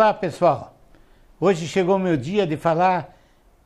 Olá 0.00 0.14
pessoal, 0.14 0.74
hoje 1.38 1.68
chegou 1.68 1.98
meu 1.98 2.16
dia 2.16 2.46
de 2.46 2.56
falar 2.56 3.14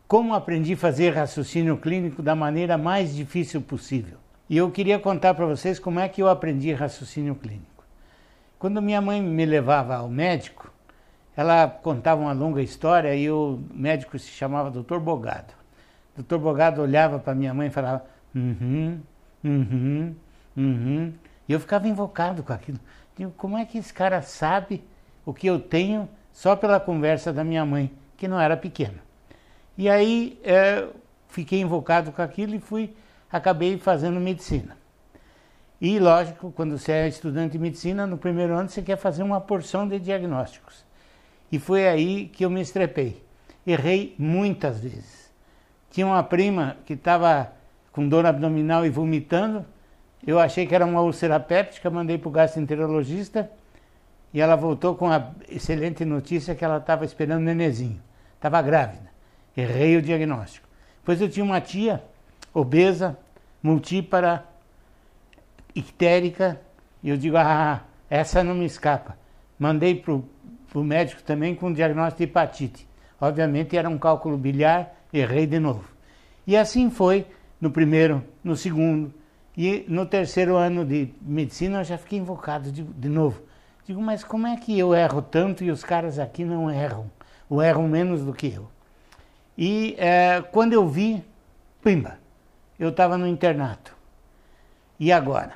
como 0.09 0.35
aprendi 0.35 0.73
a 0.73 0.77
fazer 0.77 1.11
raciocínio 1.11 1.77
clínico 1.77 2.21
da 2.21 2.35
maneira 2.35 2.77
mais 2.77 3.15
difícil 3.15 3.63
possível. 3.63 4.19
E 4.51 4.57
eu 4.57 4.69
queria 4.69 4.99
contar 4.99 5.33
para 5.35 5.47
vocês 5.47 5.79
como 5.79 6.01
é 6.01 6.09
que 6.09 6.21
eu 6.21 6.29
aprendi 6.29 6.73
raciocínio 6.73 7.37
clínico. 7.37 7.85
Quando 8.59 8.83
minha 8.83 9.01
mãe 9.01 9.23
me 9.23 9.47
levava 9.47 9.95
ao 9.95 10.09
médico, 10.09 10.73
ela 11.37 11.69
contava 11.69 12.21
uma 12.21 12.33
longa 12.33 12.61
história 12.63 13.15
e 13.15 13.31
o 13.31 13.63
médico 13.73 14.19
se 14.19 14.31
chamava 14.31 14.73
Dr. 14.73 14.99
Bogado. 14.99 15.55
Dr. 16.17 16.39
Bogado 16.39 16.83
olhava 16.83 17.21
para 17.21 17.33
minha 17.33 17.55
mãe 17.55 17.69
e 17.69 17.71
falava, 17.71 18.05
uhum, 18.35 19.01
uhum, 19.45 20.17
uhum. 20.57 21.13
E 21.49 21.53
eu 21.53 21.61
ficava 21.61 21.87
invocado 21.87 22.43
com 22.43 22.53
aquilo. 22.53 22.81
Digo, 23.17 23.31
como 23.37 23.57
é 23.57 23.65
que 23.65 23.79
esse 23.79 23.95
cara 23.95 24.21
sabe 24.21 24.83
o 25.25 25.33
que 25.33 25.47
eu 25.47 25.61
tenho 25.61 26.09
só 26.35 26.57
pela 26.57 26.81
conversa 26.81 27.33
da 27.33 27.45
minha 27.45 27.65
mãe, 27.65 27.91
que 28.17 28.27
não 28.27 28.39
era 28.39 28.57
pequena. 28.57 28.99
E 29.79 29.89
aí 29.89 30.39
é, 30.43 30.87
fiquei 31.29 31.61
invocado 31.61 32.11
com 32.11 32.21
aquilo 32.21 32.57
e 32.57 32.59
fui, 32.59 32.93
acabei 33.31 33.79
fazendo 33.79 34.21
medicina. 34.21 34.77
E 35.81 35.99
lógico, 35.99 36.51
quando 36.51 36.77
você 36.77 36.93
é 36.93 37.09
estudante 37.09 37.53
de 37.53 37.59
medicina, 37.59 38.07
no 38.07 38.19
primeiro 38.19 38.55
ano 38.55 38.69
você 38.69 38.83
quer 38.83 38.97
fazer 38.97 39.23
uma 39.23 39.41
porção 39.41 39.89
de 39.89 39.99
diagnósticos. 40.01 40.85
E 41.53 41.59
foi 41.59 41.87
aí 41.87 42.27
que 42.27 42.45
eu 42.45 42.51
me 42.51 42.61
estrepei. 42.61 43.23
Errei 43.65 44.15
muitas 44.19 44.81
vezes. 44.81 45.33
Tinha 45.91 46.07
uma 46.07 46.23
prima 46.23 46.77
que 46.85 46.95
estava 46.95 47.53
com 47.93 48.09
dor 48.09 48.27
abdominal 48.27 48.85
e 48.85 48.91
vomitando. 48.91 49.65
Eu 50.27 50.41
achei 50.41 50.67
que 50.67 50.75
era 50.75 50.85
uma 50.85 51.01
úlcera 51.01 51.39
péptica, 51.39 51.91
mandei 51.91 52.19
para 52.19 52.29
o 52.29 52.33
gastroenterologista 52.33 53.49
e 54.35 54.41
ela 54.41 54.57
voltou 54.57 54.97
com 54.97 55.09
a 55.09 55.31
excelente 55.49 56.05
notícia 56.05 56.57
que 56.57 56.65
ela 56.65 56.79
estava 56.79 57.05
esperando 57.05 57.41
um 57.41 57.45
nenenzinho. 57.45 58.03
Estava 58.35 58.61
grávida. 58.61 59.09
Errei 59.57 59.97
o 59.97 60.03
diagnóstico. 60.03 60.67
Depois 60.99 61.21
eu 61.21 61.29
tinha 61.29 61.45
uma 61.45 61.61
tia 61.61 62.03
obesa, 62.53 63.17
multípara, 63.63 64.45
ictérica, 65.73 66.61
e 67.01 67.11
eu 67.11 67.17
digo, 67.17 67.37
ah, 67.37 67.85
essa 68.11 68.43
não 68.43 68.57
me 68.57 68.65
escapa. 68.65 69.17
Mandei 69.57 69.95
para 69.95 70.13
o 70.13 70.83
médico 70.83 71.23
também 71.23 71.55
com 71.55 71.69
um 71.69 71.73
diagnóstico 71.73 72.19
de 72.19 72.25
hepatite. 72.25 72.89
Obviamente 73.21 73.77
era 73.77 73.89
um 73.89 73.97
cálculo 73.97 74.37
biliar, 74.37 74.97
errei 75.13 75.47
de 75.47 75.61
novo. 75.61 75.89
E 76.45 76.57
assim 76.57 76.91
foi 76.91 77.25
no 77.61 77.71
primeiro, 77.71 78.23
no 78.43 78.57
segundo, 78.57 79.15
e 79.57 79.85
no 79.87 80.05
terceiro 80.05 80.57
ano 80.57 80.85
de 80.85 81.15
medicina 81.23 81.79
eu 81.79 81.85
já 81.85 81.97
fiquei 81.97 82.19
invocado 82.19 82.73
de, 82.73 82.83
de 82.83 83.09
novo 83.09 83.54
Digo, 83.87 84.01
mas 84.01 84.25
como 84.25 84.47
é 84.47 84.57
que 84.57 84.79
eu 84.79 84.95
erro 84.95 85.21
tanto 85.21 85.63
e 85.63 85.71
os 85.71 85.85
caras 85.85 86.19
aqui 86.19 86.45
não 86.45 86.71
erram? 86.71 87.11
Ou 87.49 87.63
erram 87.63 87.87
menos 87.87 88.23
do 88.25 88.33
que 88.33 88.53
eu? 88.53 88.69
E 89.57 89.95
é, 89.99 90.43
quando 90.51 90.73
eu 90.73 90.89
vi, 90.89 91.23
pimba, 91.83 92.19
eu 92.79 92.89
estava 92.89 93.19
no 93.19 93.27
internato. 93.27 93.95
E 94.99 95.13
agora? 95.13 95.53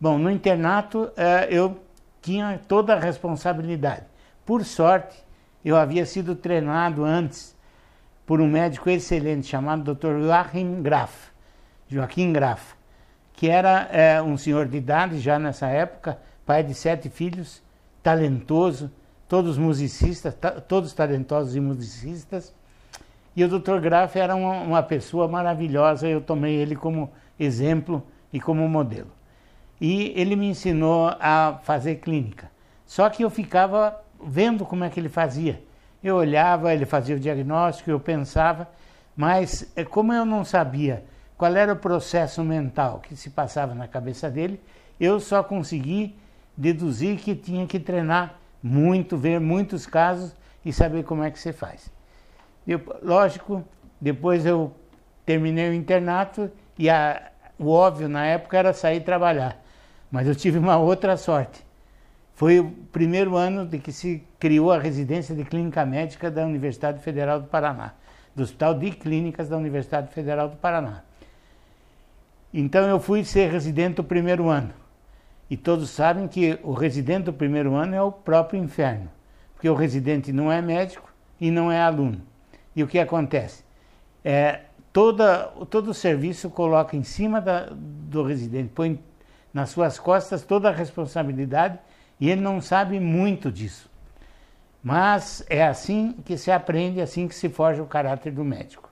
Bom, 0.00 0.18
no 0.18 0.30
internato 0.30 1.10
é, 1.16 1.48
eu 1.50 1.80
tinha 2.20 2.60
toda 2.68 2.94
a 2.94 2.98
responsabilidade. 2.98 4.04
Por 4.44 4.64
sorte, 4.64 5.16
eu 5.64 5.76
havia 5.76 6.04
sido 6.04 6.34
treinado 6.34 7.04
antes 7.04 7.56
por 8.26 8.40
um 8.40 8.46
médico 8.46 8.88
excelente 8.88 9.46
chamado 9.46 9.94
Dr. 9.94 10.20
Joachim 10.22 10.82
Graf, 10.82 11.30
Joaquim 11.88 12.32
Graf, 12.32 12.74
que 13.32 13.48
era 13.48 13.88
é, 13.90 14.22
um 14.22 14.36
senhor 14.36 14.68
de 14.68 14.76
idade 14.76 15.18
já 15.18 15.38
nessa 15.38 15.66
época, 15.66 16.18
pai 16.50 16.64
de 16.64 16.74
sete 16.74 17.08
filhos, 17.08 17.62
talentoso, 18.02 18.90
todos 19.28 19.56
musicistas, 19.56 20.34
todos 20.66 20.92
talentosos 20.92 21.54
e 21.54 21.60
musicistas. 21.60 22.52
E 23.36 23.44
o 23.44 23.48
Dr. 23.48 23.78
Graff 23.78 24.18
era 24.18 24.34
uma, 24.34 24.60
uma, 24.62 24.82
pessoa 24.82 25.28
maravilhosa, 25.28 26.08
eu 26.08 26.20
tomei 26.20 26.56
ele 26.56 26.74
como 26.74 27.08
exemplo 27.38 28.02
e 28.32 28.40
como 28.40 28.68
modelo. 28.68 29.12
E 29.80 30.12
ele 30.16 30.34
me 30.34 30.48
ensinou 30.48 31.14
a 31.20 31.60
fazer 31.62 32.00
clínica. 32.00 32.50
Só 32.84 33.08
que 33.08 33.22
eu 33.22 33.30
ficava 33.30 34.02
vendo 34.20 34.66
como 34.66 34.82
é 34.82 34.90
que 34.90 34.98
ele 34.98 35.08
fazia. 35.08 35.62
Eu 36.02 36.16
olhava, 36.16 36.74
ele 36.74 36.84
fazia 36.84 37.14
o 37.14 37.20
diagnóstico, 37.20 37.92
eu 37.92 38.00
pensava, 38.00 38.68
mas 39.16 39.70
eh, 39.76 39.84
como 39.84 40.12
eu 40.12 40.24
não 40.24 40.44
sabia 40.44 41.04
qual 41.38 41.54
era 41.54 41.74
o 41.74 41.76
processo 41.76 42.42
mental 42.42 42.98
que 42.98 43.14
se 43.14 43.30
passava 43.30 43.72
na 43.72 43.86
cabeça 43.86 44.28
dele, 44.28 44.60
eu 44.98 45.20
só 45.20 45.44
consegui 45.44 46.18
deduzir 46.56 47.18
que 47.18 47.34
tinha 47.34 47.66
que 47.66 47.78
treinar 47.78 48.38
muito, 48.62 49.16
ver 49.16 49.40
muitos 49.40 49.86
casos 49.86 50.34
e 50.64 50.72
saber 50.72 51.04
como 51.04 51.22
é 51.22 51.30
que 51.30 51.38
você 51.38 51.52
faz. 51.52 51.90
Eu, 52.66 52.80
lógico, 53.02 53.64
depois 54.00 54.44
eu 54.44 54.72
terminei 55.24 55.70
o 55.70 55.74
internato 55.74 56.50
e 56.78 56.88
a, 56.90 57.30
o 57.58 57.68
óbvio 57.68 58.08
na 58.08 58.26
época 58.26 58.58
era 58.58 58.72
sair 58.72 59.00
trabalhar. 59.00 59.62
Mas 60.10 60.26
eu 60.26 60.34
tive 60.34 60.58
uma 60.58 60.76
outra 60.76 61.16
sorte. 61.16 61.64
Foi 62.34 62.58
o 62.58 62.70
primeiro 62.90 63.36
ano 63.36 63.66
de 63.66 63.78
que 63.78 63.92
se 63.92 64.22
criou 64.38 64.72
a 64.72 64.78
residência 64.78 65.34
de 65.34 65.44
clínica 65.44 65.84
médica 65.84 66.30
da 66.30 66.44
Universidade 66.44 67.00
Federal 67.00 67.40
do 67.40 67.46
Paraná, 67.46 67.92
do 68.34 68.42
Hospital 68.42 68.74
de 68.74 68.90
Clínicas 68.92 69.48
da 69.48 69.56
Universidade 69.56 70.12
Federal 70.12 70.48
do 70.48 70.56
Paraná. 70.56 71.02
Então 72.52 72.88
eu 72.88 72.98
fui 72.98 73.24
ser 73.24 73.50
residente 73.50 74.00
o 74.00 74.04
primeiro 74.04 74.48
ano. 74.48 74.72
E 75.50 75.56
todos 75.56 75.90
sabem 75.90 76.28
que 76.28 76.60
o 76.62 76.72
residente 76.72 77.24
do 77.24 77.32
primeiro 77.32 77.74
ano 77.74 77.96
é 77.96 78.00
o 78.00 78.12
próprio 78.12 78.62
inferno, 78.62 79.10
porque 79.52 79.68
o 79.68 79.74
residente 79.74 80.32
não 80.32 80.50
é 80.50 80.62
médico 80.62 81.12
e 81.40 81.50
não 81.50 81.72
é 81.72 81.82
aluno. 81.82 82.22
E 82.74 82.84
o 82.84 82.86
que 82.86 83.00
acontece? 83.00 83.64
É, 84.24 84.60
toda, 84.92 85.48
todo 85.68 85.90
o 85.90 85.94
serviço 85.94 86.48
coloca 86.50 86.96
em 86.96 87.02
cima 87.02 87.40
da, 87.40 87.66
do 87.68 88.22
residente, 88.22 88.70
põe 88.72 89.00
nas 89.52 89.70
suas 89.70 89.98
costas 89.98 90.44
toda 90.44 90.68
a 90.68 90.72
responsabilidade 90.72 91.80
e 92.20 92.30
ele 92.30 92.40
não 92.40 92.60
sabe 92.60 93.00
muito 93.00 93.50
disso. 93.50 93.90
Mas 94.80 95.44
é 95.50 95.66
assim 95.66 96.14
que 96.24 96.38
se 96.38 96.52
aprende, 96.52 97.00
assim 97.00 97.26
que 97.26 97.34
se 97.34 97.48
forja 97.48 97.82
o 97.82 97.86
caráter 97.86 98.32
do 98.32 98.44
médico. 98.44 98.88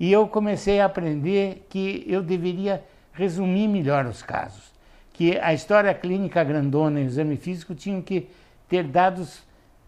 E 0.00 0.10
eu 0.10 0.26
comecei 0.26 0.80
a 0.80 0.86
aprender 0.86 1.66
que 1.68 2.06
eu 2.08 2.22
deveria 2.22 2.82
resumir 3.12 3.68
melhor 3.68 4.06
os 4.06 4.22
casos 4.22 4.73
que 5.14 5.38
a 5.38 5.54
história 5.54 5.94
clínica 5.94 6.42
grandona 6.42 7.00
e 7.00 7.04
o 7.04 7.06
exame 7.06 7.36
físico 7.36 7.72
tinham 7.72 8.02
que 8.02 8.28
ter 8.68 8.82
dados 8.82 9.44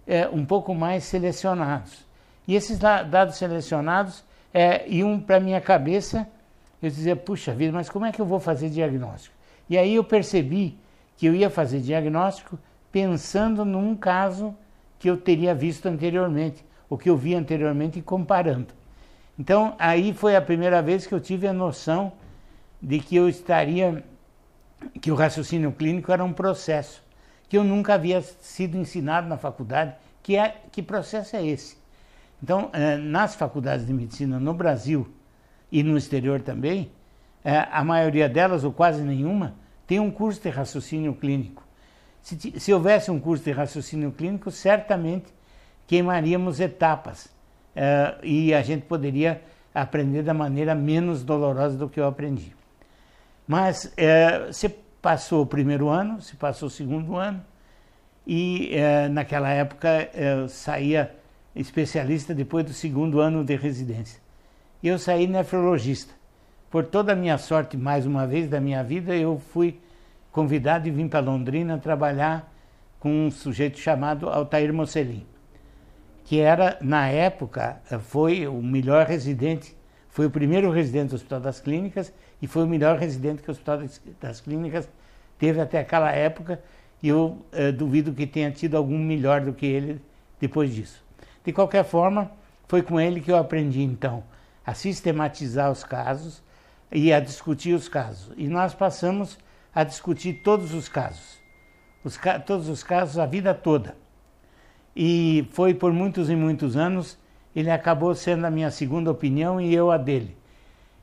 é, 0.07 0.29
um 0.29 0.47
pouco 0.47 0.73
mais 0.73 1.03
selecionados. 1.03 2.07
E 2.47 2.55
esses 2.55 2.79
dados 2.79 3.37
selecionados 3.37 4.25
é, 4.55 4.89
iam 4.89 5.19
para 5.19 5.41
minha 5.41 5.61
cabeça, 5.61 6.29
eu 6.81 6.89
dizia, 6.89 7.17
puxa 7.17 7.53
vida, 7.53 7.73
mas 7.73 7.91
como 7.91 8.07
é 8.07 8.13
que 8.13 8.21
eu 8.21 8.25
vou 8.25 8.39
fazer 8.39 8.71
diagnóstico? 8.71 9.35
E 9.69 9.77
aí 9.77 9.97
eu 9.97 10.05
percebi 10.05 10.79
que 11.17 11.27
eu 11.27 11.35
ia 11.35 11.51
fazer 11.51 11.81
diagnóstico 11.81 12.57
pensando 12.93 13.65
num 13.65 13.97
caso 13.97 14.55
que 14.97 15.11
eu 15.11 15.17
teria 15.17 15.53
visto 15.53 15.87
anteriormente, 15.87 16.65
o 16.89 16.97
que 16.97 17.11
eu 17.11 17.17
vi 17.17 17.35
anteriormente 17.35 17.99
e 17.99 18.03
comparando. 18.03 18.69
Então 19.37 19.75
aí 19.77 20.15
foi 20.15 20.37
a 20.37 20.41
primeira 20.41 20.81
vez 20.81 21.05
que 21.05 21.13
eu 21.13 21.21
tive 21.21 21.49
a 21.49 21.53
noção 21.53 22.13
de 22.81 23.01
que 23.01 23.17
eu 23.17 23.29
estaria 23.29 24.05
que 25.01 25.11
o 25.11 25.15
raciocínio 25.15 25.73
clínico 25.73 26.13
era 26.13 26.25
um 26.25 26.33
processo 26.33 27.03
que 27.49 27.57
eu 27.57 27.65
nunca 27.65 27.95
havia 27.95 28.21
sido 28.21 28.77
ensinado 28.77 29.29
na 29.29 29.37
faculdade. 29.37 29.95
Que, 30.23 30.37
é, 30.37 30.57
que 30.73 30.83
processo 30.83 31.37
é 31.37 31.47
esse? 31.47 31.77
Então, 32.43 32.71
eh, 32.73 32.97
nas 32.97 33.35
faculdades 33.35 33.87
de 33.87 33.93
medicina 33.93 34.41
no 34.41 34.53
Brasil 34.53 35.09
e 35.71 35.83
no 35.83 35.97
exterior 35.97 36.41
também, 36.41 36.91
eh, 37.45 37.67
a 37.71 37.85
maioria 37.85 38.29
delas, 38.29 38.65
ou 38.65 38.73
quase 38.73 39.03
nenhuma, 39.03 39.55
tem 39.87 40.01
um 40.01 40.11
curso 40.11 40.43
de 40.43 40.49
raciocínio 40.49 41.15
clínico. 41.15 41.65
Se, 42.21 42.59
se 42.59 42.73
houvesse 42.73 43.11
um 43.11 43.21
curso 43.21 43.45
de 43.45 43.53
raciocínio 43.53 44.11
clínico, 44.11 44.51
certamente 44.51 45.33
queimaríamos 45.87 46.59
etapas 46.59 47.29
eh, 47.75 48.19
e 48.25 48.55
a 48.55 48.63
gente 48.63 48.83
poderia 48.87 49.41
aprender 49.73 50.23
da 50.23 50.35
maneira 50.35 50.75
menos 50.75 51.23
dolorosa 51.23 51.77
do 51.77 51.89
que 51.89 52.01
eu 52.01 52.07
aprendi. 52.07 52.53
Mas 53.47 53.93
é, 53.97 54.51
se 54.53 54.69
passou 55.07 55.43
o 55.43 55.47
primeiro 55.47 55.89
ano, 55.89 56.21
se 56.21 56.35
passou 56.35 56.67
o 56.67 56.71
segundo 56.71 57.15
ano, 57.15 57.41
e 58.27 58.71
é, 58.73 59.09
naquela 59.09 59.51
época 59.51 59.89
é, 59.89 60.49
saía 60.49 61.15
especialista 61.55 62.35
depois 62.35 62.65
do 62.65 62.73
segundo 62.73 63.21
ano 63.21 63.45
de 63.45 63.55
residência. 63.55 64.21
E 64.83 64.89
eu 64.89 64.99
saí 64.99 65.29
nefrologista. 65.29 66.13
Por 66.69 66.87
toda 66.87 67.13
a 67.13 67.15
minha 67.15 67.39
sorte, 67.39 67.77
mais 67.77 68.05
uma 68.05 68.27
vez 68.27 68.49
da 68.49 68.59
minha 68.59 68.83
vida, 68.83 69.15
eu 69.15 69.39
fui 69.39 69.79
convidado 70.33 70.89
e 70.89 70.91
vim 70.91 71.07
para 71.07 71.21
Londrina 71.21 71.79
trabalhar 71.79 72.53
com 72.99 73.29
um 73.29 73.31
sujeito 73.31 73.79
chamado 73.79 74.29
Altair 74.29 74.75
Mocelin, 74.75 75.25
que 76.25 76.41
era, 76.41 76.79
na 76.81 77.07
época, 77.07 77.81
foi 78.01 78.49
o 78.49 78.61
melhor 78.61 79.07
residente 79.07 79.77
foi 80.17 80.25
o 80.25 80.31
primeiro 80.31 80.71
residente 80.71 81.11
do 81.11 81.17
Hospital 81.17 81.41
das 81.41 81.61
Clínicas 81.61 82.11
e 82.41 82.47
foi 82.47 82.65
o 82.65 82.67
melhor 82.67 82.97
residente 82.97 83.43
que 83.43 83.51
o 83.51 83.53
Hospital 83.53 83.83
das 84.19 84.41
Clínicas 84.41 84.89
teve 85.39 85.61
até 85.61 85.79
aquela 85.79 86.11
época. 86.11 86.59
E 87.03 87.09
eu 87.09 87.45
eh, 87.53 87.71
duvido 87.71 88.15
que 88.15 88.27
tenha 88.27 88.51
tido 88.51 88.79
algum 88.79 88.99
melhor 88.99 89.43
do 89.43 89.53
que 89.53 89.67
ele 89.67 90.01
depois 90.41 90.75
disso. 90.75 91.05
De 91.45 91.53
qualquer 91.53 91.85
forma, 91.85 92.31
foi 92.67 92.81
com 92.81 92.99
ele 92.99 93.21
que 93.21 93.31
eu 93.31 93.37
aprendi 93.37 93.83
então 93.83 94.25
a 94.65 94.73
sistematizar 94.73 95.71
os 95.71 95.85
casos 95.85 96.43
e 96.91 97.13
a 97.13 97.21
discutir 97.21 97.75
os 97.75 97.87
casos. 97.87 98.33
E 98.39 98.49
nós 98.49 98.73
passamos 98.73 99.39
a 99.75 99.85
discutir 99.85 100.41
todos 100.43 100.73
os 100.73 100.89
casos, 100.89 101.39
os, 102.03 102.19
todos 102.47 102.71
os 102.71 102.83
casos 102.83 103.19
a 103.19 103.27
vida 103.27 103.53
toda. 103.53 103.95
E 104.97 105.47
foi 105.51 105.75
por 105.75 105.93
muitos 105.93 106.31
e 106.31 106.35
muitos 106.35 106.75
anos, 106.75 107.19
ele 107.57 107.71
acabou 107.71 108.15
sendo 108.15 108.45
a 108.45 108.51
minha 108.51 108.71
segunda 108.71 109.11
opinião 109.11 109.59
e 109.59 109.75
eu 109.75 109.91
a 109.91 109.97
dele. 109.97 110.37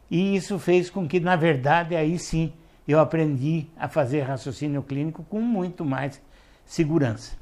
E 0.10 0.36
isso 0.36 0.60
fez 0.60 0.88
com 0.88 1.08
que, 1.08 1.20
na 1.20 1.36
verdade, 1.36 1.96
aí 1.96 2.20
sim, 2.20 2.54
eu 2.88 3.00
aprendi 3.00 3.66
a 3.76 3.88
fazer 3.88 4.22
raciocínio 4.22 4.84
clínico 4.84 5.26
com 5.28 5.42
muito 5.42 5.84
mais 5.84 6.22
segurança. 6.64 7.36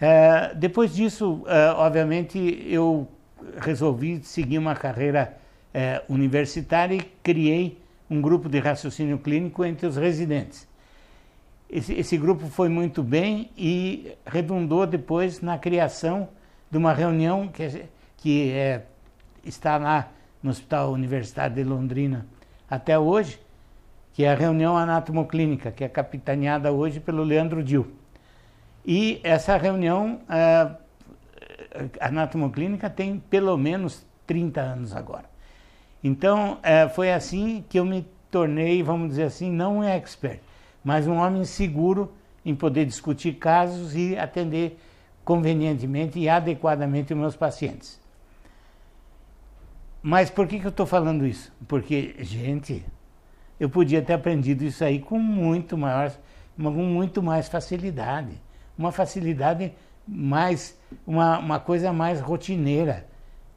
É, 0.00 0.54
depois 0.54 0.94
disso, 0.94 1.42
é, 1.48 1.70
obviamente, 1.70 2.38
eu 2.68 3.08
resolvi 3.60 4.22
seguir 4.22 4.58
uma 4.58 4.76
carreira 4.76 5.36
é, 5.72 6.00
universitária 6.08 6.94
e 6.94 7.02
criei 7.24 7.82
um 8.08 8.20
grupo 8.20 8.48
de 8.48 8.60
raciocínio 8.60 9.18
clínico 9.18 9.64
entre 9.64 9.88
os 9.88 9.96
residentes. 9.96 10.68
Esse, 11.68 11.92
esse, 11.94 12.16
grupo 12.16 12.46
foi 12.46 12.68
muito 12.68 13.02
bem 13.02 13.50
e 13.56 14.12
redundou 14.24 14.86
depois 14.86 15.40
na 15.40 15.58
criação 15.58 16.28
de 16.74 16.78
uma 16.78 16.92
reunião 16.92 17.46
que, 17.46 17.84
que 18.16 18.50
é, 18.50 18.82
está 19.44 19.78
lá 19.78 20.08
no 20.42 20.50
Hospital 20.50 20.90
Universitário 20.90 21.54
de 21.54 21.62
Londrina 21.62 22.26
até 22.68 22.98
hoje, 22.98 23.38
que 24.12 24.24
é 24.24 24.32
a 24.32 24.34
reunião 24.34 24.76
anatomoclínica, 24.76 25.70
que 25.70 25.84
é 25.84 25.88
capitaneada 25.88 26.72
hoje 26.72 26.98
pelo 26.98 27.22
Leandro 27.22 27.62
Dil. 27.62 27.92
E 28.84 29.20
essa 29.22 29.56
reunião 29.56 30.18
uh, 30.24 30.76
anatomoclínica 32.00 32.90
tem 32.90 33.20
pelo 33.20 33.56
menos 33.56 34.04
30 34.26 34.60
anos 34.60 34.96
agora. 34.96 35.30
Então, 36.02 36.54
uh, 36.54 36.92
foi 36.92 37.12
assim 37.12 37.64
que 37.68 37.78
eu 37.78 37.84
me 37.84 38.04
tornei, 38.32 38.82
vamos 38.82 39.10
dizer 39.10 39.22
assim, 39.22 39.48
não 39.48 39.78
um 39.78 39.84
expert, 39.84 40.40
mas 40.82 41.06
um 41.06 41.18
homem 41.18 41.44
seguro 41.44 42.12
em 42.44 42.52
poder 42.52 42.84
discutir 42.84 43.34
casos 43.34 43.94
e 43.94 44.18
atender 44.18 44.76
convenientemente 45.24 46.18
e 46.18 46.28
adequadamente 46.28 47.12
os 47.12 47.18
meus 47.18 47.36
pacientes. 47.36 48.00
Mas 50.02 50.28
por 50.28 50.46
que, 50.46 50.60
que 50.60 50.66
eu 50.66 50.70
estou 50.70 50.84
falando 50.84 51.26
isso? 51.26 51.50
Porque, 51.66 52.14
gente, 52.18 52.84
eu 53.58 53.70
podia 53.70 54.02
ter 54.02 54.12
aprendido 54.12 54.62
isso 54.62 54.84
aí 54.84 55.00
com 55.00 55.18
muito 55.18 55.78
maior, 55.78 56.12
com 56.56 56.70
muito 56.70 57.22
mais 57.22 57.48
facilidade. 57.48 58.40
Uma 58.76 58.92
facilidade 58.92 59.72
mais, 60.06 60.78
uma, 61.06 61.38
uma 61.38 61.58
coisa 61.58 61.92
mais 61.92 62.20
rotineira, 62.20 63.06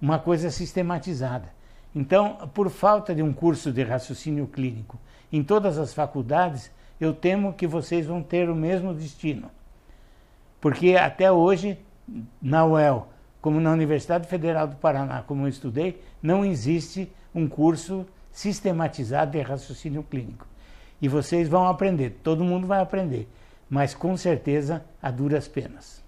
uma 0.01 0.19
coisa 0.19 0.49
sistematizada. 0.49 1.49
Então, 1.93 2.49
por 2.53 2.69
falta 2.69 3.13
de 3.13 3.21
um 3.21 3.33
curso 3.33 3.71
de 3.71 3.83
raciocínio 3.83 4.47
clínico 4.47 4.97
em 5.31 5.43
todas 5.43 5.77
as 5.77 5.93
faculdades, 5.93 6.71
eu 6.99 7.13
temo 7.13 7.53
que 7.53 7.67
vocês 7.67 8.05
vão 8.05 8.23
ter 8.23 8.49
o 8.49 8.55
mesmo 8.55 8.93
destino. 8.93 9.51
Porque 10.59 10.95
até 10.95 11.31
hoje, 11.31 11.77
na 12.41 12.65
UEL, 12.65 13.07
como 13.41 13.59
na 13.59 13.71
Universidade 13.71 14.27
Federal 14.27 14.67
do 14.67 14.75
Paraná, 14.75 15.21
como 15.21 15.43
eu 15.43 15.47
estudei, 15.47 16.01
não 16.21 16.43
existe 16.43 17.11
um 17.33 17.47
curso 17.47 18.05
sistematizado 18.31 19.31
de 19.31 19.41
raciocínio 19.41 20.03
clínico. 20.03 20.47
E 21.01 21.07
vocês 21.07 21.47
vão 21.47 21.67
aprender, 21.67 22.19
todo 22.23 22.43
mundo 22.43 22.67
vai 22.67 22.81
aprender, 22.81 23.27
mas 23.69 23.93
com 23.93 24.17
certeza 24.17 24.83
a 25.01 25.11
duras 25.11 25.47
penas. 25.47 26.03